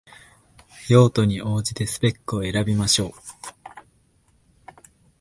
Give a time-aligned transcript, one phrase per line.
[0.89, 3.11] 用途に応じてスペックを選びましょう